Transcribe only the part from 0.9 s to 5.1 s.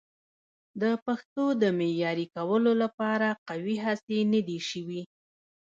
پښتو د معیاري کولو لپاره قوي هڅې نه دي شوي.